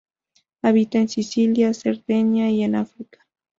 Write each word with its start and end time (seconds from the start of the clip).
Habita 0.63 0.97
en 0.97 1.09
Sicilia, 1.09 1.75
Cerdeña 1.75 2.49
y 2.49 2.63
en 2.63 2.73
África. 2.73 3.19